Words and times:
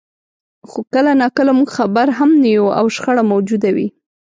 خو 0.69 0.79
کله 0.93 1.11
ناکله 1.21 1.51
موږ 1.57 1.69
خبر 1.77 2.07
هم 2.17 2.29
نه 2.41 2.49
یو 2.57 2.67
او 2.79 2.85
شخړه 2.95 3.23
موجوده 3.31 3.69
وي. 3.75 3.87